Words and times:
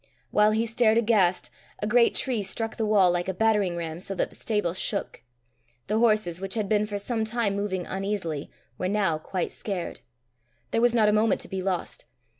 While 0.31 0.49
he 0.49 0.65
stared 0.65 0.97
aghast, 0.97 1.51
a 1.77 1.85
great 1.85 2.15
tree 2.15 2.41
struck 2.41 2.75
the 2.75 2.87
wall 2.87 3.11
like 3.11 3.27
a 3.27 3.35
battering 3.35 3.75
ram, 3.77 3.99
so 3.99 4.15
that 4.15 4.31
the 4.31 4.35
stable 4.35 4.73
shook. 4.73 5.21
The 5.85 5.99
horses, 5.99 6.41
which 6.41 6.55
had 6.55 6.67
been 6.67 6.87
for 6.87 6.97
some 6.97 7.23
time 7.23 7.55
moving 7.55 7.85
uneasily, 7.85 8.49
were 8.79 8.87
now 8.89 9.19
quite 9.19 9.51
scared. 9.51 9.99
There 10.71 10.81
was 10.81 10.95
not 10.95 11.07
a 11.07 11.13
moment 11.13 11.39
to 11.41 11.47
be 11.47 11.61
lost. 11.61 12.05